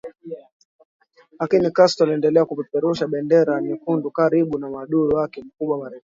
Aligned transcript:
lakini 1.39 1.71
Castro 1.71 2.05
aliendelea 2.05 2.45
kupeperusha 2.45 3.07
bendera 3.07 3.61
nyekundu 3.61 4.11
karibu 4.11 4.59
na 4.59 4.69
maadui 4.69 5.13
wake 5.13 5.41
mkubwa 5.43 5.77
Marekani 5.77 5.99